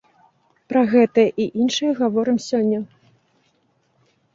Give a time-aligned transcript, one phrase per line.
[0.73, 2.79] Пра гэта і іншае гаворым сёння.